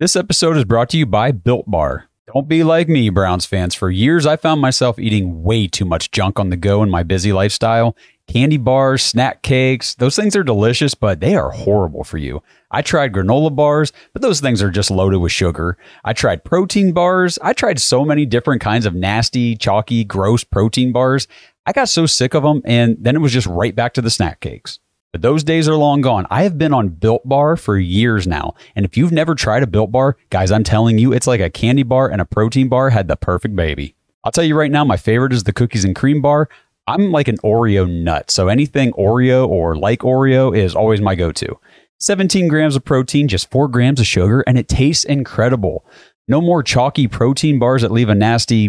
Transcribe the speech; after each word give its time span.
This 0.00 0.16
episode 0.16 0.56
is 0.56 0.64
brought 0.64 0.88
to 0.88 0.98
you 0.98 1.06
by 1.06 1.30
Built 1.30 1.70
Bar. 1.70 2.08
Don't 2.26 2.48
be 2.48 2.64
like 2.64 2.88
me, 2.88 3.10
Browns 3.10 3.46
fans. 3.46 3.76
For 3.76 3.92
years, 3.92 4.26
I 4.26 4.34
found 4.34 4.60
myself 4.60 4.98
eating 4.98 5.44
way 5.44 5.68
too 5.68 5.84
much 5.84 6.10
junk 6.10 6.40
on 6.40 6.50
the 6.50 6.56
go 6.56 6.82
in 6.82 6.90
my 6.90 7.04
busy 7.04 7.32
lifestyle. 7.32 7.96
Candy 8.26 8.56
bars, 8.56 9.04
snack 9.04 9.42
cakes, 9.42 9.94
those 9.94 10.16
things 10.16 10.34
are 10.34 10.42
delicious, 10.42 10.96
but 10.96 11.20
they 11.20 11.36
are 11.36 11.52
horrible 11.52 12.02
for 12.02 12.18
you. 12.18 12.42
I 12.72 12.82
tried 12.82 13.12
granola 13.12 13.54
bars, 13.54 13.92
but 14.12 14.20
those 14.20 14.40
things 14.40 14.64
are 14.64 14.70
just 14.70 14.90
loaded 14.90 15.18
with 15.18 15.30
sugar. 15.30 15.78
I 16.02 16.12
tried 16.12 16.42
protein 16.42 16.92
bars. 16.92 17.38
I 17.40 17.52
tried 17.52 17.78
so 17.78 18.04
many 18.04 18.26
different 18.26 18.62
kinds 18.62 18.86
of 18.86 18.96
nasty, 18.96 19.54
chalky, 19.54 20.02
gross 20.02 20.42
protein 20.42 20.90
bars. 20.90 21.28
I 21.66 21.72
got 21.72 21.88
so 21.88 22.06
sick 22.06 22.34
of 22.34 22.42
them, 22.42 22.62
and 22.64 22.96
then 22.98 23.14
it 23.14 23.20
was 23.20 23.32
just 23.32 23.46
right 23.46 23.76
back 23.76 23.94
to 23.94 24.02
the 24.02 24.10
snack 24.10 24.40
cakes. 24.40 24.80
But 25.14 25.22
those 25.22 25.44
days 25.44 25.68
are 25.68 25.76
long 25.76 26.00
gone. 26.00 26.26
I 26.28 26.42
have 26.42 26.58
been 26.58 26.74
on 26.74 26.88
Built 26.88 27.22
Bar 27.24 27.56
for 27.56 27.78
years 27.78 28.26
now. 28.26 28.54
And 28.74 28.84
if 28.84 28.96
you've 28.96 29.12
never 29.12 29.36
tried 29.36 29.62
a 29.62 29.66
Built 29.68 29.92
Bar, 29.92 30.16
guys, 30.30 30.50
I'm 30.50 30.64
telling 30.64 30.98
you, 30.98 31.12
it's 31.12 31.28
like 31.28 31.38
a 31.38 31.48
candy 31.48 31.84
bar 31.84 32.10
and 32.10 32.20
a 32.20 32.24
protein 32.24 32.66
bar 32.68 32.90
had 32.90 33.06
the 33.06 33.14
perfect 33.14 33.54
baby. 33.54 33.94
I'll 34.24 34.32
tell 34.32 34.42
you 34.42 34.56
right 34.56 34.72
now, 34.72 34.84
my 34.84 34.96
favorite 34.96 35.32
is 35.32 35.44
the 35.44 35.52
cookies 35.52 35.84
and 35.84 35.94
cream 35.94 36.20
bar. 36.20 36.48
I'm 36.88 37.12
like 37.12 37.28
an 37.28 37.38
Oreo 37.44 37.88
nut. 37.88 38.28
So 38.28 38.48
anything 38.48 38.90
Oreo 38.94 39.46
or 39.46 39.76
like 39.76 40.00
Oreo 40.00 40.52
is 40.52 40.74
always 40.74 41.00
my 41.00 41.14
go 41.14 41.30
to. 41.30 41.60
17 42.00 42.48
grams 42.48 42.74
of 42.74 42.84
protein, 42.84 43.28
just 43.28 43.48
4 43.52 43.68
grams 43.68 44.00
of 44.00 44.06
sugar, 44.06 44.40
and 44.48 44.58
it 44.58 44.66
tastes 44.66 45.04
incredible. 45.04 45.86
No 46.26 46.40
more 46.40 46.64
chalky 46.64 47.06
protein 47.06 47.60
bars 47.60 47.82
that 47.82 47.92
leave 47.92 48.08
a 48.08 48.16
nasty 48.16 48.64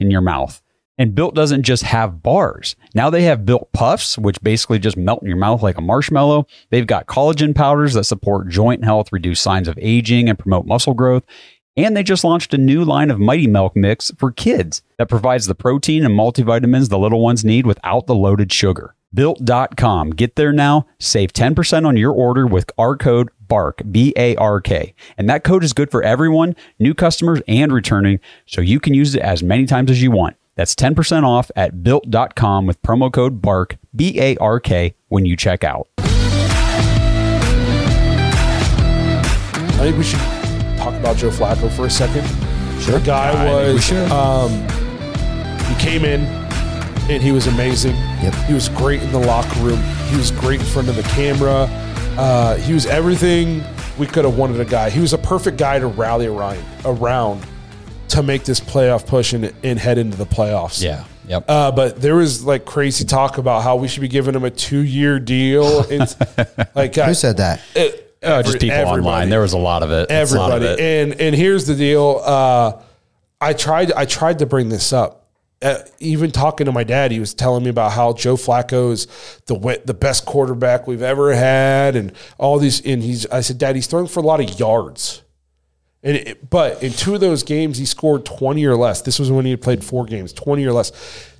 in 0.00 0.10
your 0.10 0.20
mouth. 0.20 0.60
And 1.00 1.14
Built 1.14 1.34
doesn't 1.34 1.62
just 1.62 1.82
have 1.84 2.22
bars. 2.22 2.76
Now 2.94 3.08
they 3.08 3.22
have 3.22 3.46
Built 3.46 3.72
Puffs, 3.72 4.18
which 4.18 4.38
basically 4.42 4.78
just 4.78 4.98
melt 4.98 5.22
in 5.22 5.28
your 5.28 5.38
mouth 5.38 5.62
like 5.62 5.78
a 5.78 5.80
marshmallow. 5.80 6.46
They've 6.68 6.86
got 6.86 7.06
collagen 7.06 7.54
powders 7.54 7.94
that 7.94 8.04
support 8.04 8.50
joint 8.50 8.84
health, 8.84 9.10
reduce 9.10 9.40
signs 9.40 9.66
of 9.66 9.78
aging, 9.80 10.28
and 10.28 10.38
promote 10.38 10.66
muscle 10.66 10.92
growth. 10.92 11.24
And 11.74 11.96
they 11.96 12.02
just 12.02 12.22
launched 12.22 12.52
a 12.52 12.58
new 12.58 12.84
line 12.84 13.10
of 13.10 13.18
Mighty 13.18 13.46
Milk 13.46 13.74
Mix 13.74 14.10
for 14.18 14.30
kids 14.30 14.82
that 14.98 15.08
provides 15.08 15.46
the 15.46 15.54
protein 15.54 16.04
and 16.04 16.14
multivitamins 16.14 16.90
the 16.90 16.98
little 16.98 17.22
ones 17.22 17.46
need 17.46 17.64
without 17.64 18.06
the 18.06 18.14
loaded 18.14 18.52
sugar. 18.52 18.94
Built.com. 19.14 20.10
Get 20.10 20.36
there 20.36 20.52
now. 20.52 20.86
Save 20.98 21.32
10% 21.32 21.86
on 21.86 21.96
your 21.96 22.12
order 22.12 22.46
with 22.46 22.70
our 22.76 22.94
code 22.94 23.30
BARK, 23.48 23.80
B 23.90 24.12
A 24.18 24.36
R 24.36 24.60
K. 24.60 24.94
And 25.16 25.30
that 25.30 25.44
code 25.44 25.64
is 25.64 25.72
good 25.72 25.90
for 25.90 26.02
everyone, 26.02 26.54
new 26.78 26.92
customers 26.92 27.40
and 27.48 27.72
returning, 27.72 28.20
so 28.44 28.60
you 28.60 28.78
can 28.78 28.92
use 28.92 29.14
it 29.14 29.22
as 29.22 29.42
many 29.42 29.64
times 29.64 29.90
as 29.90 30.02
you 30.02 30.10
want. 30.10 30.36
That's 30.60 30.74
10% 30.74 31.22
off 31.22 31.50
at 31.56 31.82
built.com 31.82 32.66
with 32.66 32.82
promo 32.82 33.10
code 33.10 33.40
BARK, 33.40 33.78
B 33.96 34.20
A 34.20 34.36
R 34.36 34.60
K, 34.60 34.94
when 35.08 35.24
you 35.24 35.34
check 35.34 35.64
out. 35.64 35.88
I 35.96 36.10
think 39.78 39.96
we 39.96 40.04
should 40.04 40.20
talk 40.76 40.92
about 40.92 41.16
Joe 41.16 41.30
Flacco 41.30 41.74
for 41.74 41.86
a 41.86 41.90
second. 41.90 42.26
Sure. 42.78 42.98
The 42.98 43.06
guy 43.06 43.30
I 43.30 43.72
was, 43.72 43.90
um, 44.12 44.50
he 45.64 45.74
came 45.82 46.04
in 46.04 46.26
and 47.10 47.22
he 47.22 47.32
was 47.32 47.46
amazing. 47.46 47.96
Yep. 48.22 48.34
He 48.46 48.52
was 48.52 48.68
great 48.68 49.02
in 49.02 49.10
the 49.12 49.18
locker 49.18 49.60
room. 49.60 49.82
He 50.10 50.18
was 50.18 50.30
great 50.30 50.60
in 50.60 50.66
front 50.66 50.90
of 50.90 50.96
the 50.96 51.04
camera. 51.04 51.68
Uh, 52.18 52.56
he 52.56 52.74
was 52.74 52.84
everything 52.84 53.64
we 53.98 54.06
could 54.06 54.26
have 54.26 54.36
wanted 54.36 54.60
a 54.60 54.66
guy. 54.66 54.90
He 54.90 55.00
was 55.00 55.14
a 55.14 55.18
perfect 55.18 55.56
guy 55.56 55.78
to 55.78 55.86
rally 55.86 56.26
around, 56.26 56.62
around 56.84 57.42
to 58.10 58.22
make 58.22 58.44
this 58.44 58.60
playoff 58.60 59.06
push 59.06 59.32
and, 59.32 59.52
and 59.62 59.78
head 59.78 59.98
into 59.98 60.16
the 60.16 60.26
playoffs. 60.26 60.82
Yeah. 60.82 61.04
Yep. 61.28 61.44
Uh, 61.48 61.70
but 61.72 62.00
there 62.00 62.16
was 62.16 62.44
like 62.44 62.64
crazy 62.64 63.04
talk 63.04 63.38
about 63.38 63.62
how 63.62 63.76
we 63.76 63.86
should 63.88 64.00
be 64.00 64.08
giving 64.08 64.34
him 64.34 64.44
a 64.44 64.50
two 64.50 64.80
year 64.80 65.18
deal. 65.20 65.84
It's 65.90 66.16
like 66.74 66.94
Who 66.96 67.14
said 67.14 67.36
that? 67.38 67.60
it, 67.74 68.06
Oh, 68.22 68.42
just 68.42 68.58
people 68.60 68.76
everybody. 68.76 69.00
online. 69.00 69.30
There 69.30 69.40
was 69.40 69.54
a 69.54 69.58
lot 69.58 69.82
of 69.82 69.90
it. 69.92 70.08
It's 70.10 70.32
a 70.32 70.36
lot 70.38 70.50
of 70.50 70.62
Everybody. 70.62 70.82
it. 70.82 71.10
And 71.10 71.20
and 71.22 71.34
here's 71.34 71.66
the 71.66 71.74
deal. 71.74 72.20
Uh, 72.22 72.82
I 73.40 73.54
tried 73.54 73.92
I 73.92 74.04
tried 74.04 74.40
to 74.40 74.46
bring 74.46 74.68
this 74.68 74.92
up. 74.92 75.16
Uh, 75.62 75.78
even 76.00 76.30
talking 76.30 76.64
to 76.66 76.72
my 76.72 76.84
dad, 76.84 77.12
he 77.12 77.20
was 77.20 77.32
telling 77.32 77.62
me 77.64 77.70
about 77.70 77.92
how 77.92 78.12
Joe 78.12 78.34
Flacco 78.36 78.92
is 78.92 79.06
the 79.46 79.54
we- 79.54 79.78
the 79.86 79.94
best 79.94 80.26
quarterback 80.26 80.86
we've 80.86 81.00
ever 81.02 81.32
had, 81.34 81.96
and 81.96 82.12
all 82.38 82.58
these. 82.58 82.84
And 82.84 83.02
he's 83.02 83.24
I 83.26 83.40
said, 83.40 83.56
Dad, 83.56 83.74
he's 83.74 83.86
throwing 83.86 84.06
for 84.06 84.20
a 84.20 84.22
lot 84.22 84.40
of 84.40 84.58
yards. 84.60 85.22
And 86.02 86.16
it, 86.16 86.50
but 86.50 86.82
in 86.82 86.92
two 86.92 87.14
of 87.14 87.20
those 87.20 87.42
games, 87.42 87.78
he 87.78 87.84
scored 87.84 88.24
twenty 88.24 88.64
or 88.64 88.76
less. 88.76 89.02
This 89.02 89.18
was 89.18 89.30
when 89.30 89.44
he 89.44 89.50
had 89.50 89.62
played 89.62 89.84
four 89.84 90.04
games, 90.04 90.32
twenty 90.32 90.64
or 90.64 90.72
less. 90.72 90.92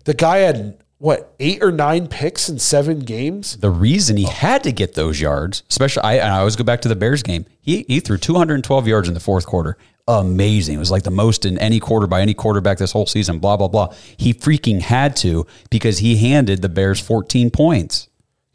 The 0.04 0.14
guy 0.14 0.38
had 0.38 0.78
what 0.98 1.34
eight 1.40 1.62
or 1.62 1.72
nine 1.72 2.06
picks 2.08 2.50
in 2.50 2.58
seven 2.58 3.00
games. 3.00 3.56
the 3.56 3.70
reason 3.70 4.18
he 4.18 4.24
had 4.24 4.62
to 4.64 4.70
get 4.70 4.94
those 4.94 5.18
yards, 5.18 5.62
especially 5.70 6.02
I, 6.02 6.18
I 6.18 6.38
always 6.40 6.56
go 6.56 6.64
back 6.64 6.82
to 6.82 6.88
the 6.88 6.96
Bears 6.96 7.22
game. 7.22 7.46
He 7.60 7.86
he 7.88 8.00
threw 8.00 8.18
212 8.18 8.86
yards 8.86 9.08
in 9.08 9.14
the 9.14 9.20
fourth 9.20 9.46
quarter. 9.46 9.78
Amazing. 10.06 10.74
It 10.74 10.78
was 10.78 10.90
like 10.90 11.04
the 11.04 11.10
most 11.10 11.46
in 11.46 11.56
any 11.58 11.80
quarter 11.80 12.06
by 12.06 12.20
any 12.20 12.34
quarterback 12.34 12.78
this 12.78 12.92
whole 12.92 13.06
season. 13.06 13.38
Blah 13.38 13.56
blah 13.56 13.68
blah. 13.68 13.94
He 14.18 14.34
freaking 14.34 14.82
had 14.82 15.16
to 15.16 15.46
because 15.70 15.98
he 15.98 16.16
handed 16.16 16.60
the 16.60 16.68
Bears 16.68 17.00
14 17.00 17.50
points. 17.50 18.08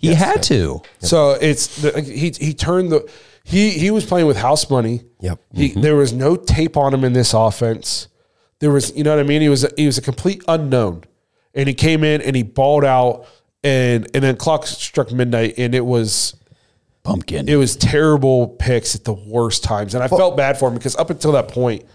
He 0.10 0.14
had 0.16 0.44
to. 0.44 0.82
So 1.00 1.32
it's 1.32 1.82
the, 1.82 2.02
he 2.02 2.32
he 2.32 2.54
turned 2.54 2.92
the 2.92 3.10
he 3.44 3.72
he 3.72 3.92
was 3.92 4.06
playing 4.06 4.28
with 4.28 4.38
house 4.38 4.70
money. 4.70 5.02
Yep. 5.22 5.40
He, 5.54 5.68
There 5.70 5.96
was 5.96 6.14
no 6.14 6.36
tape 6.36 6.78
on 6.78 6.94
him 6.94 7.04
in 7.04 7.14
this 7.14 7.34
offense. 7.34 8.08
There 8.60 8.72
was 8.72 8.96
you 8.96 9.04
know 9.04 9.12
what 9.16 9.20
I 9.20 9.28
mean. 9.28 9.42
He 9.42 9.50
was 9.50 9.64
a, 9.64 9.70
he 9.78 9.86
was 9.86 9.98
a 9.98 10.02
complete 10.02 10.44
unknown, 10.48 11.04
and 11.54 11.68
he 11.68 11.74
came 11.74 12.04
in 12.04 12.22
and 12.22 12.36
he 12.36 12.44
balled 12.44 12.86
out, 12.86 13.26
and 13.64 14.08
and 14.14 14.24
then 14.24 14.36
clock 14.38 14.66
struck 14.66 15.12
midnight, 15.12 15.56
and 15.58 15.76
it 15.76 15.86
was 15.86 16.36
Pumpkin. 17.04 17.48
it 17.48 17.56
was 17.56 17.76
terrible 17.76 18.48
picks 18.48 18.96
at 18.96 19.04
the 19.04 19.14
worst 19.14 19.64
times, 19.64 19.94
and 19.94 20.04
I 20.04 20.08
felt 20.08 20.36
bad 20.38 20.58
for 20.58 20.70
him 20.70 20.76
because 20.76 20.96
up 20.96 21.10
until 21.10 21.34
that 21.34 21.48
point. 21.50 21.86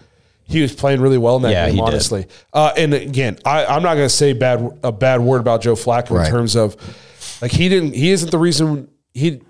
He 0.45 0.61
was 0.63 0.75
playing 0.75 1.01
really 1.01 1.17
well 1.17 1.37
in 1.37 1.43
that 1.43 1.53
Yeah, 1.53 1.71
game, 1.71 1.79
honestly. 1.79 2.27
Uh, 2.53 2.73
and 2.77 2.93
again, 2.93 3.39
I, 3.45 3.67
I'm 3.67 3.85
not 3.85 3.95
going 3.95 4.07
to 4.09 4.13
say 4.13 4.33
bad 4.33 4.81
a 4.83 4.91
bad 4.91 5.21
word 5.21 5.41
about 5.41 5.63
Joe 5.63 5.75
Flacco 5.77 6.11
Right. 6.17 6.27
in 6.27 6.33
terms 6.33 6.57
of 6.57 6.77
like 7.41 7.51
he 7.53 7.69
didn't 7.69 7.95
he 7.95 8.11
isn't 8.11 8.31
the 8.31 8.39
reason 8.39 8.89
he 9.15 9.41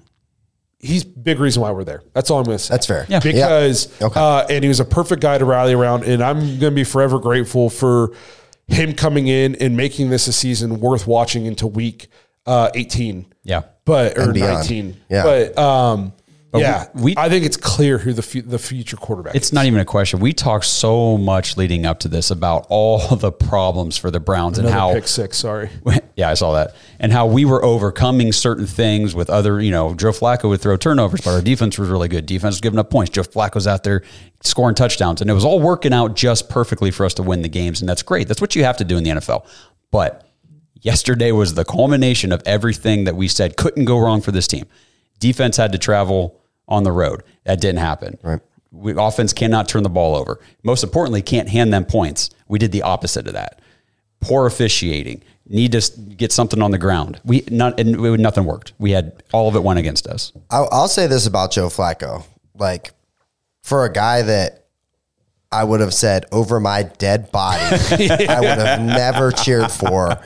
he's 0.78 1.04
big 1.04 1.38
reason 1.40 1.62
why 1.62 1.70
we're 1.70 1.84
there. 1.84 2.02
That's 2.14 2.30
all 2.30 2.38
I'm 2.38 2.44
going 2.44 2.56
to 2.58 2.64
say. 2.64 2.72
That's 2.74 2.86
fair. 2.86 3.04
Yeah. 3.08 3.20
Because 3.20 4.00
Okay. 4.00 4.18
uh, 4.18 4.46
and 4.48 4.64
he 4.64 4.68
was 4.68 4.80
a 4.80 4.84
perfect 4.84 5.20
guy 5.20 5.36
to 5.38 5.44
rally 5.44 5.74
around, 5.74 6.04
and 6.04 6.22
I'm 6.22 6.38
going 6.38 6.60
to 6.60 6.70
be 6.70 6.84
forever 6.84 7.18
grateful 7.18 7.68
for 7.68 8.12
him 8.66 8.94
coming 8.94 9.26
in 9.26 9.56
and 9.56 9.76
making 9.76 10.10
this 10.10 10.26
a 10.28 10.32
season 10.32 10.80
worth 10.80 11.06
watching 11.06 11.44
into 11.44 11.66
week 11.66 12.08
uh, 12.46 12.70
18. 12.74 13.26
yeah. 13.44 13.62
But 13.84 14.16
or 14.16 14.32
19. 14.32 14.96
Yeah. 15.08 15.22
But 15.24 15.58
um 15.58 16.12
yeah, 16.54 16.86
we- 16.94 17.14
I 17.16 17.28
think 17.28 17.44
it's 17.44 17.56
clear 17.56 17.98
who 17.98 18.12
the 18.12 18.22
fu- 18.22 18.42
the 18.42 18.58
future 18.58 18.96
quarterback 18.96 19.34
It's 19.36 19.48
is. 19.48 19.52
not 19.52 19.66
even 19.66 19.78
a 19.78 19.84
question. 19.84 20.18
We 20.18 20.32
talked 20.32 20.64
so 20.64 21.16
much 21.16 21.56
leading 21.56 21.86
up 21.86 22.00
to 22.00 22.08
this 22.08 22.30
about 22.30 22.66
all 22.68 22.98
the 23.16 23.30
problems 23.30 23.96
for 23.96 24.10
the 24.10 24.18
Browns 24.18 24.58
and 24.58 24.68
how 24.68 24.92
pick 24.92 25.06
six, 25.06 25.36
sorry. 25.38 25.70
yeah, 26.16 26.28
I 26.28 26.34
saw 26.34 26.52
that. 26.54 26.74
And 26.98 27.12
how 27.12 27.26
we 27.26 27.44
were 27.44 27.64
overcoming 27.64 28.32
certain 28.32 28.66
things 28.66 29.14
with 29.14 29.30
other, 29.30 29.60
you 29.60 29.70
know, 29.70 29.94
Joe 29.94 30.10
Flacco 30.10 30.48
would 30.48 30.60
throw 30.60 30.76
turnovers, 30.76 31.20
but 31.20 31.30
our 31.30 31.40
defense 31.42 31.78
was 31.78 31.88
really 31.88 32.08
good. 32.08 32.26
Defense 32.26 32.54
was 32.54 32.60
giving 32.60 32.78
up 32.80 32.90
points. 32.90 33.10
Joe 33.10 33.22
Flacco's 33.22 33.66
out 33.68 33.84
there 33.84 34.02
scoring 34.42 34.74
touchdowns. 34.74 35.20
And 35.20 35.30
it 35.30 35.34
was 35.34 35.44
all 35.44 35.60
working 35.60 35.92
out 35.92 36.16
just 36.16 36.48
perfectly 36.48 36.90
for 36.90 37.06
us 37.06 37.14
to 37.14 37.22
win 37.22 37.42
the 37.42 37.48
games. 37.48 37.80
And 37.80 37.88
that's 37.88 38.02
great. 38.02 38.26
That's 38.26 38.40
what 38.40 38.56
you 38.56 38.64
have 38.64 38.76
to 38.78 38.84
do 38.84 38.96
in 38.96 39.04
the 39.04 39.10
NFL. 39.10 39.46
But 39.92 40.26
yesterday 40.80 41.30
was 41.30 41.54
the 41.54 41.64
culmination 41.64 42.32
of 42.32 42.42
everything 42.46 43.04
that 43.04 43.14
we 43.14 43.28
said 43.28 43.56
couldn't 43.56 43.84
go 43.84 43.98
wrong 43.98 44.20
for 44.20 44.32
this 44.32 44.46
team. 44.46 44.64
Defense 45.18 45.56
had 45.58 45.72
to 45.72 45.78
travel 45.78 46.39
on 46.70 46.84
the 46.84 46.92
road. 46.92 47.22
That 47.44 47.60
didn't 47.60 47.80
happen. 47.80 48.18
Right. 48.22 48.40
We, 48.72 48.94
offense 48.96 49.32
cannot 49.32 49.68
turn 49.68 49.82
the 49.82 49.90
ball 49.90 50.14
over. 50.14 50.40
Most 50.62 50.84
importantly, 50.84 51.22
can't 51.22 51.48
hand 51.48 51.72
them 51.72 51.84
points. 51.84 52.30
We 52.46 52.58
did 52.58 52.70
the 52.70 52.82
opposite 52.82 53.26
of 53.26 53.32
that 53.32 53.60
poor 54.20 54.46
officiating, 54.46 55.22
need 55.46 55.72
to 55.72 56.00
get 56.16 56.30
something 56.30 56.62
on 56.62 56.70
the 56.70 56.78
ground. 56.78 57.20
We 57.24 57.44
not 57.50 57.80
and 57.80 58.00
we, 58.00 58.16
nothing 58.16 58.44
worked. 58.44 58.72
We 58.78 58.92
had 58.92 59.22
all 59.32 59.48
of 59.48 59.56
it 59.56 59.62
went 59.62 59.78
against 59.78 60.06
us. 60.06 60.32
I'll, 60.50 60.68
I'll 60.70 60.88
say 60.88 61.06
this 61.06 61.26
about 61.26 61.50
Joe 61.50 61.68
Flacco. 61.68 62.24
Like, 62.54 62.92
for 63.62 63.84
a 63.84 63.92
guy 63.92 64.22
that 64.22 64.66
I 65.50 65.64
would 65.64 65.80
have 65.80 65.94
said 65.94 66.26
over 66.30 66.60
my 66.60 66.84
dead 66.84 67.32
body, 67.32 67.62
I 68.28 68.40
would 68.40 68.58
have 68.58 68.80
never 68.80 69.32
cheered 69.32 69.72
for. 69.72 70.20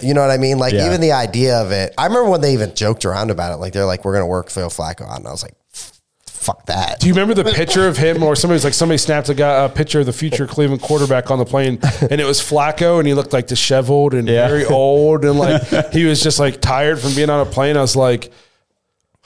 You 0.00 0.14
know 0.14 0.20
what 0.20 0.30
I 0.30 0.36
mean? 0.36 0.58
Like, 0.58 0.74
Yeah. 0.74 0.86
even 0.86 1.00
the 1.00 1.12
idea 1.12 1.56
of 1.56 1.70
it. 1.72 1.94
I 1.98 2.06
remember 2.06 2.30
when 2.30 2.40
they 2.40 2.52
even 2.52 2.74
joked 2.74 3.04
around 3.04 3.30
about 3.30 3.52
it. 3.52 3.56
Like, 3.56 3.72
they're 3.72 3.84
like, 3.86 4.04
we're 4.04 4.12
going 4.12 4.22
to 4.22 4.26
work 4.26 4.50
Phil 4.50 4.68
Flacco 4.68 5.08
out. 5.10 5.18
And 5.18 5.26
I 5.26 5.30
was 5.30 5.42
like, 5.42 5.54
fuck 6.26 6.66
that. 6.66 7.00
Do 7.00 7.08
you 7.08 7.12
remember 7.14 7.34
the 7.34 7.50
picture 7.50 7.88
of 7.88 7.96
him, 7.96 8.22
or 8.22 8.36
somebody's 8.36 8.62
like 8.62 8.74
somebody 8.74 8.98
snapped 8.98 9.28
a, 9.28 9.34
guy, 9.34 9.64
a 9.64 9.68
picture 9.68 10.00
of 10.00 10.06
the 10.06 10.12
future 10.12 10.46
Cleveland 10.46 10.80
quarterback 10.80 11.30
on 11.30 11.38
the 11.38 11.44
plane, 11.44 11.80
and 12.08 12.20
it 12.20 12.24
was 12.24 12.40
Flacco, 12.40 12.98
and 13.00 13.08
he 13.08 13.14
looked 13.14 13.32
like 13.32 13.48
disheveled 13.48 14.14
and 14.14 14.28
Yeah. 14.28 14.46
very 14.46 14.64
old, 14.64 15.24
and 15.24 15.36
like 15.38 15.92
he 15.92 16.04
was 16.04 16.22
just 16.22 16.38
like 16.38 16.60
tired 16.60 17.00
from 17.00 17.14
being 17.14 17.30
on 17.30 17.44
a 17.44 17.50
plane. 17.50 17.76
I 17.76 17.80
was 17.80 17.96
like, 17.96 18.30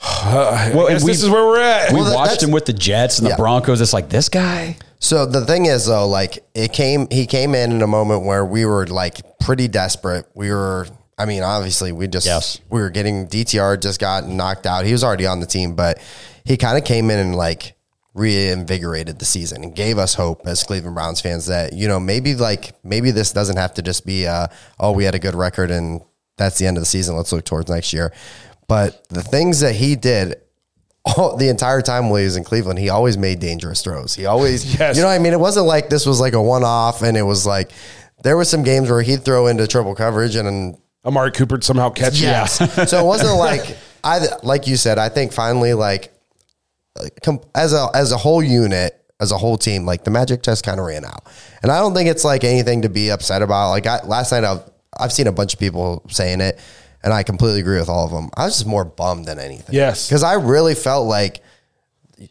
well, 0.25 0.87
and 0.87 1.03
we- 1.03 1.11
this 1.11 1.21
is 1.23 1.29
where 1.29 1.45
we're 1.45 1.61
at. 1.61 1.91
We 1.91 1.99
Well, 1.99 2.15
watched 2.15 2.41
him 2.41 2.51
with 2.51 2.65
the 2.65 2.73
Jets 2.73 3.19
and 3.19 3.25
the 3.25 3.31
Yeah. 3.31 3.37
Broncos. 3.37 3.81
It's 3.81 3.93
like 3.93 4.09
this 4.09 4.29
guy. 4.29 4.77
So 4.99 5.25
the 5.25 5.45
thing 5.45 5.65
is 5.65 5.85
though, 5.85 6.07
like 6.07 6.43
it 6.53 6.73
came, 6.73 7.07
he 7.11 7.25
came 7.25 7.55
in 7.55 7.71
in 7.71 7.81
a 7.81 7.87
moment 7.87 8.23
where 8.23 8.45
we 8.45 8.65
were 8.65 8.87
like 8.87 9.21
pretty 9.39 9.67
desperate. 9.67 10.25
We 10.33 10.49
were, 10.51 10.87
I 11.17 11.25
mean, 11.25 11.43
obviously 11.43 11.91
we 11.91 12.07
just, 12.07 12.25
Yes. 12.25 12.59
we 12.69 12.81
were 12.81 12.89
getting 12.89 13.27
DTR 13.27 13.77
just 13.81 13.99
got 13.99 14.27
knocked 14.27 14.65
out. 14.65 14.85
He 14.85 14.91
was 14.91 15.03
already 15.03 15.25
on 15.27 15.39
the 15.39 15.45
team, 15.47 15.75
but 15.75 15.99
he 16.45 16.57
kind 16.57 16.77
of 16.77 16.83
came 16.83 17.09
in 17.11 17.19
and 17.19 17.35
like 17.35 17.75
reinvigorated 18.13 19.19
the 19.19 19.25
season 19.25 19.63
and 19.63 19.75
gave 19.75 19.97
us 19.97 20.15
hope 20.15 20.41
as 20.45 20.63
Cleveland 20.63 20.95
Browns 20.95 21.21
fans 21.21 21.45
that 21.45 21.71
you 21.73 21.87
know 21.87 21.97
maybe 21.97 22.35
like 22.35 22.73
maybe 22.83 23.09
this 23.11 23.31
doesn't 23.31 23.55
have 23.55 23.73
to 23.75 23.81
just 23.81 24.05
be 24.05 24.27
uh, 24.27 24.47
oh 24.81 24.91
we 24.91 25.05
had 25.05 25.15
a 25.15 25.19
good 25.19 25.33
record 25.33 25.71
and 25.71 26.01
that's 26.37 26.57
the 26.57 26.65
end 26.67 26.75
of 26.77 26.81
the 26.81 26.85
season. 26.87 27.15
Let's 27.15 27.31
look 27.31 27.45
towards 27.45 27.69
next 27.69 27.93
year. 27.93 28.11
But 28.71 29.07
the 29.09 29.21
things 29.21 29.59
that 29.59 29.75
he 29.75 29.95
did 29.97 30.35
all, 31.03 31.35
the 31.35 31.49
entire 31.49 31.81
time 31.81 32.09
while 32.09 32.19
he 32.19 32.25
was 32.25 32.37
in 32.37 32.43
Cleveland, 32.45 32.79
he 32.79 32.87
always 32.89 33.17
made 33.17 33.39
dangerous 33.39 33.81
throws. 33.81 34.15
He 34.15 34.25
always, 34.25 34.63
Yes. 34.79 34.95
you 34.95 35.01
know 35.01 35.09
what 35.09 35.15
I 35.15 35.19
mean? 35.19 35.33
It 35.33 35.39
wasn't 35.39 35.65
like 35.65 35.89
this 35.89 36.05
was 36.05 36.19
like 36.21 36.33
a 36.33 36.41
one 36.41 36.63
off 36.63 37.01
and 37.01 37.17
it 37.17 37.23
was 37.23 37.45
like, 37.45 37.71
there 38.23 38.37
was 38.37 38.49
some 38.49 38.63
games 38.63 38.89
where 38.89 39.01
he'd 39.01 39.25
throw 39.25 39.47
into 39.47 39.67
triple 39.67 39.95
coverage 39.95 40.35
and 40.35 40.77
Amari 41.03 41.31
Cooper 41.31 41.59
somehow 41.61 41.89
catch 41.89 42.21
Yes. 42.21 42.57
so 42.89 43.03
it 43.03 43.05
wasn't 43.05 43.35
like 43.37 43.75
I 44.03 44.19
like 44.43 44.67
you 44.67 44.77
said. 44.77 44.97
I 44.99 45.09
think 45.09 45.33
finally, 45.33 45.73
like 45.73 46.13
as 47.55 47.73
a 47.73 47.87
as 47.93 48.11
a 48.11 48.17
whole 48.17 48.43
unit, 48.43 48.93
as 49.19 49.31
a 49.31 49.37
whole 49.37 49.57
team, 49.57 49.85
like 49.85 50.03
the 50.03 50.11
magic 50.11 50.43
test 50.43 50.63
kind 50.65 50.79
of 50.79 50.85
ran 50.85 51.03
out. 51.05 51.23
And 51.63 51.71
I 51.71 51.79
don't 51.79 51.93
think 51.93 52.09
it's 52.09 52.23
like 52.23 52.43
anything 52.43 52.83
to 52.83 52.89
be 52.89 53.09
upset 53.11 53.41
about. 53.41 53.69
Like 53.71 53.85
I, 53.87 54.03
last 54.05 54.31
night, 54.31 54.43
I've 54.43 54.61
I've 54.99 55.11
seen 55.11 55.27
a 55.27 55.31
bunch 55.31 55.53
of 55.53 55.59
people 55.59 56.03
saying 56.09 56.41
it, 56.41 56.59
and 57.03 57.13
I 57.13 57.23
completely 57.23 57.59
agree 57.59 57.79
with 57.79 57.89
all 57.89 58.05
of 58.05 58.11
them. 58.11 58.29
I 58.35 58.45
was 58.45 58.55
just 58.55 58.67
more 58.67 58.85
bummed 58.85 59.25
than 59.25 59.39
anything. 59.39 59.75
Yes. 59.75 60.07
because 60.07 60.23
I 60.23 60.33
really 60.33 60.75
felt 60.75 61.07
like, 61.07 61.43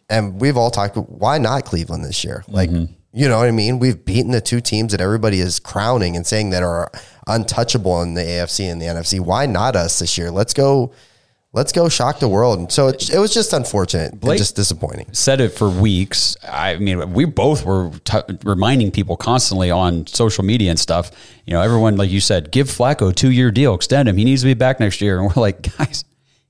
and 0.09 0.41
we've 0.41 0.57
all 0.57 0.71
talked. 0.71 0.97
Why 0.97 1.39
not 1.39 1.65
Cleveland 1.65 2.05
this 2.05 2.25
year? 2.25 2.45
Like. 2.49 2.71
Mm-hmm. 2.71 2.95
You 3.13 3.29
know 3.29 3.39
what 3.39 3.49
I 3.49 3.51
mean? 3.51 3.81
We've 3.81 4.05
beaten 4.05 4.31
the 4.31 4.41
two 4.41 4.61
teams 4.61 4.93
that 4.93 5.01
everybody 5.01 5.41
is 5.41 5.59
crowning 5.59 6.15
and 6.15 6.25
saying 6.25 6.51
that 6.51 6.63
are 6.63 6.93
untouchable 7.27 8.03
in 8.03 8.15
the 8.15 8.21
AFC 8.21 8.71
and 8.71 8.81
the 8.81 8.87
NFC. 8.87 9.19
Why 9.19 9.47
not 9.47 9.75
us 9.75 9.99
this 9.99 10.17
year? 10.17 10.31
Let's 10.31 10.55
go. 10.55 10.93
Let's 11.53 11.73
go 11.73 11.89
shock 11.89 12.21
the 12.21 12.29
world. 12.29 12.71
So 12.71 12.89
it, 12.89 13.11
it 13.13 13.19
was 13.19 13.35
just 13.35 13.53
unfortunate 13.53 14.13
and 14.13 14.23
just 14.39 14.55
disappointing. 14.55 15.09
said 15.13 15.41
it 15.41 15.49
for 15.49 15.69
weeks. 15.69 16.37
I 16.49 16.77
mean, 16.77 17.13
we 17.13 17.25
both 17.25 17.65
were 17.65 17.91
t- 18.05 18.19
reminding 18.45 18.93
people 18.93 19.17
constantly 19.17 19.69
on 19.69 20.07
social 20.07 20.45
media 20.45 20.71
and 20.71 20.79
stuff. 20.79 21.11
You 21.47 21.55
know, 21.55 21.61
everyone, 21.61 21.97
like 21.97 22.09
you 22.11 22.21
said, 22.21 22.53
give 22.53 22.69
Flacco 22.69 23.11
a 23.11 23.13
two 23.13 23.33
year 23.33 23.51
deal, 23.51 23.75
extend 23.75 24.09
him. 24.09 24.17
He 24.17 24.25
needs 24.25 24.43
to 24.43 24.47
be 24.47 24.55
back 24.55 24.79
next 24.79 25.01
year. 25.01 25.19
And 25.19 25.27
we're 25.35 25.41
like, 25.43 25.77
guys, 25.77 26.05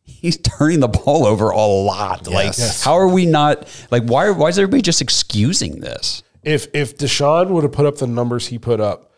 he's 0.05 0.37
turning 0.37 0.81
the 0.81 0.89
ball 0.89 1.25
over 1.25 1.49
a 1.49 1.57
lot. 1.67 2.27
Like, 2.27 2.59
Yes. 2.59 2.85
how 2.85 2.93
are 2.99 3.09
we 3.09 3.25
not 3.25 3.67
like? 3.91 4.03
Why? 4.03 4.29
Why 4.31 4.49
is 4.51 4.59
everybody 4.59 4.83
just 4.83 5.01
excusing 5.01 5.81
this? 5.81 6.23
If 6.43 6.69
if 6.75 6.99
Deshaun 6.99 7.49
would 7.49 7.63
have 7.65 7.73
put 7.73 7.87
up 7.87 7.97
the 7.97 8.07
numbers 8.07 8.49
he 8.49 8.59
put 8.59 8.81
up, 8.81 9.10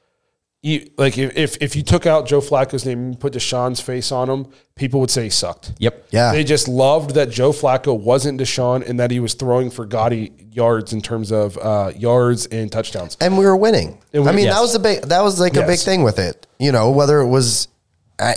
you, 0.63 0.89
like 0.97 1.19
if, 1.19 1.37
if 1.37 1.57
if 1.61 1.75
you 1.77 1.83
took 1.83 2.07
out 2.07 2.27
Joe 2.27 2.41
Flacco's 2.41 2.87
name 2.87 2.99
and 3.01 3.21
put 3.21 3.33
Deshaun's 3.33 3.81
face 3.81 4.13
on 4.13 4.31
him, 4.31 4.47
people 4.77 5.01
would 5.01 5.11
say 5.11 5.25
he 5.25 5.31
sucked. 5.31 5.73
Yep. 5.79 6.07
Yeah. 6.11 6.31
They 6.33 6.45
just 6.45 6.69
loved 6.69 7.15
that 7.15 7.31
Joe 7.31 7.51
Flacco 7.51 7.99
wasn't 7.99 8.41
Deshaun 8.41 8.89
and 8.89 9.01
that 9.01 9.11
he 9.11 9.19
was 9.19 9.35
throwing 9.35 9.71
for 9.71 9.85
gaudy 9.87 10.31
yards 10.53 10.93
in 10.93 11.01
terms 11.03 11.33
of 11.33 11.59
uh, 11.59 11.91
yards 11.97 12.47
and 12.47 12.71
touchdowns. 12.71 13.17
and 13.21 13.37
we 13.37 13.45
were 13.45 13.57
winning. 13.57 13.99
We- 14.13 14.21
I 14.21 14.31
mean, 14.33 14.45
Yes. 14.45 14.55
that 14.55 14.61
was 14.61 14.73
the 14.73 14.79
big. 14.79 15.03
That 15.03 15.23
was 15.23 15.41
like 15.41 15.57
a 15.57 15.67
big 15.67 15.81
thing 15.81 16.05
with 16.05 16.19
it. 16.21 16.47
You 16.61 16.71
know, 16.71 16.93
whether 16.93 17.19
it 17.21 17.27
was, 17.29 17.67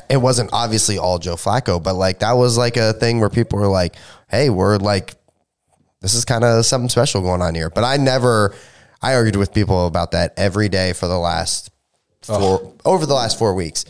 it 0.09 0.17
wasn't 0.17 0.49
obviously 0.51 0.97
all 0.97 1.19
Joe 1.19 1.35
Flacco, 1.35 1.81
but 1.81 1.93
like 1.93 2.19
that 2.19 2.33
was 2.33 2.57
like 2.57 2.75
a 2.75 2.93
thing 2.93 3.19
where 3.19 3.29
people 3.29 3.59
were 3.59 3.67
like, 3.67 3.93
"Hey, 4.29 4.49
we're 4.49 4.77
like, 4.77 5.13
this 6.01 6.15
is 6.15 6.25
kind 6.25 6.43
of 6.43 6.65
something 6.65 6.89
special 6.89 7.21
going 7.21 7.43
on 7.43 7.53
here." 7.53 7.69
But 7.69 7.83
I 7.83 7.97
never, 7.97 8.55
I 8.99 9.13
argued 9.13 9.35
with 9.35 9.53
people 9.53 9.85
about 9.85 10.09
that 10.13 10.33
every 10.37 10.69
day 10.69 10.93
for 10.93 11.07
the 11.07 11.19
last 11.19 11.69
four 12.25 12.73
over 12.85 13.05
the 13.05 13.13
last 13.13 13.37
four 13.39 13.53
weeks. 13.55 13.85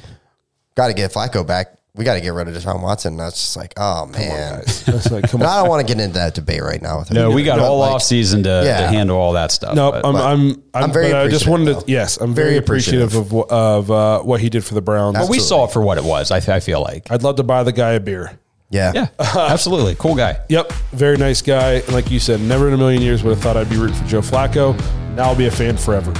Got 0.76 0.88
to 0.88 0.94
get 0.94 1.12
Flacco 1.12 1.46
back. 1.46 1.68
We 1.96 2.04
got 2.04 2.16
to 2.16 2.20
get 2.22 2.34
rid 2.34 2.50
of 2.50 2.54
Deshaun 2.54 2.82
Watson. 2.82 3.14
And 3.14 3.20
that's 3.22 3.38
just 3.38 3.56
like, 3.56 3.74
oh 3.78 4.06
man. 4.08 4.64
That's 4.86 5.10
like, 5.12 5.30
come 5.30 5.42
on. 5.42 5.48
I 5.48 5.62
don't 5.62 5.70
want 5.70 5.88
to 5.88 5.94
get 5.96 6.02
into 6.04 6.16
that 6.16 6.34
debate 6.36 6.62
right 6.62 6.82
now 6.82 7.00
with 7.00 7.08
him. 7.10 7.16
No, 7.16 7.32
we 7.32 7.44
got 7.44 7.60
all 7.60 7.80
like- 7.80 7.92
off 7.94 8.04
season 8.04 8.44
to, 8.44 8.64
Yeah. 8.66 8.82
to 8.82 8.88
handle 8.88 9.18
all 9.18 9.32
that 9.34 9.52
stuff. 9.54 9.74
No, 9.76 9.92
but- 9.92 10.06
I'm, 10.06 10.16
I'm, 10.18 10.52
I'm, 10.74 10.84
I'm 10.84 10.92
very 10.92 11.12
but 11.12 11.22
I 11.26 11.30
just 11.30 11.44
appreciative, 11.46 11.50
wanted 11.52 11.66
to, 11.66 11.74
though. 11.74 11.84
yes, 11.94 12.18
I'm 12.18 12.34
very, 12.36 12.48
Very 12.50 12.58
appreciative, 12.58 13.16
appreciative. 13.16 13.50
of, 13.50 13.90
of 13.90 13.92
uh, 13.92 14.20
what 14.24 14.42
he 14.42 14.50
did 14.50 14.66
for 14.66 14.74
the 14.74 14.82
Browns. 14.82 15.18
but 15.18 15.30
we 15.30 15.40
saw 15.40 15.64
it 15.66 15.72
for 15.72 15.82
what 15.82 15.98
it 15.98 16.04
was. 16.04 16.32
I, 16.32 16.38
I 16.54 16.60
feel 16.60 16.82
like. 16.82 17.10
I'd 17.10 17.24
love 17.24 17.38
to 17.38 17.44
buy 17.44 17.64
the 17.64 17.72
guy 17.72 17.92
a 17.94 18.02
beer. 18.02 18.38
yeah. 18.70 18.92
Yeah, 18.94 19.08
absolutely. 19.20 19.96
Cool 19.96 20.16
guy. 20.16 20.42
Yep, 20.50 20.74
very 20.92 21.16
nice 21.16 21.42
guy. 21.42 21.76
And 21.76 21.94
like 21.94 22.12
you 22.12 22.20
said, 22.20 22.42
never 22.42 22.68
in 22.68 22.74
a 22.74 22.78
million 22.78 23.02
years 23.02 23.24
would 23.24 23.36
have 23.36 23.42
thought 23.42 23.56
I'd 23.56 23.70
be 23.70 23.78
rooting 23.78 23.96
for 23.96 24.06
Joe 24.06 24.20
Flacco. 24.22 24.78
Now 25.16 25.30
I'll 25.30 25.36
be 25.36 25.46
a 25.46 25.52
fan 25.52 25.78
forever. 25.78 26.14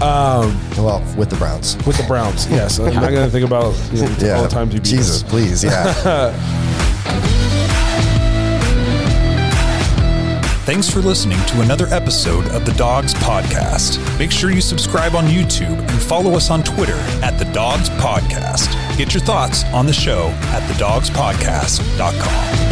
Um, 0.00 0.56
Well, 0.76 1.02
with 1.16 1.30
the 1.30 1.36
Browns. 1.36 1.76
with 1.86 1.96
the 1.96 2.02
Browns, 2.04 2.46
yes. 2.48 2.78
I'm 2.80 2.92
not 2.94 3.10
going 3.10 3.24
to 3.26 3.30
think 3.30 3.44
about 3.46 3.74
you 3.92 4.02
know, 4.02 4.16
Yeah. 4.18 4.36
all 4.36 4.42
the 4.42 4.48
times 4.48 4.74
you 4.74 4.80
beat 4.80 4.88
Jesus, 4.90 5.22
us. 5.22 5.30
please. 5.30 5.62
Yeah. 5.62 6.32
Thanks 10.64 10.88
for 10.88 11.00
listening 11.00 11.44
to 11.46 11.60
another 11.60 11.86
episode 11.88 12.46
of 12.52 12.64
the 12.64 12.72
Dawgs 12.74 13.14
Podcast. 13.14 13.98
Make 14.18 14.30
sure 14.30 14.50
you 14.52 14.60
subscribe 14.60 15.14
on 15.16 15.24
YouTube 15.26 15.76
and 15.76 15.90
follow 16.02 16.34
us 16.36 16.50
on 16.50 16.62
Twitter 16.62 16.96
at 17.22 17.36
the 17.38 17.44
Dawgs 17.52 17.88
Podcast. 17.90 18.70
Get 18.96 19.12
your 19.12 19.22
thoughts 19.24 19.64
on 19.66 19.86
the 19.86 19.92
show 19.92 20.28
at 20.52 20.62
thedawgspodcast.com. 20.70 22.71